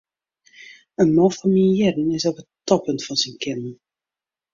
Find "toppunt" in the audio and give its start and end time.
2.67-3.05